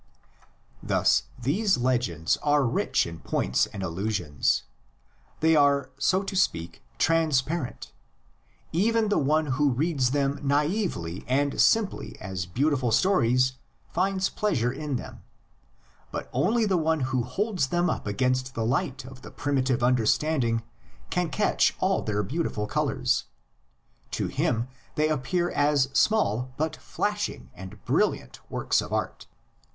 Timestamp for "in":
3.05-3.19, 14.71-14.95